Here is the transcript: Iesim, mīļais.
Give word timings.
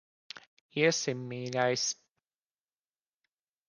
Iesim, 0.81 1.23
mīļais. 1.33 1.87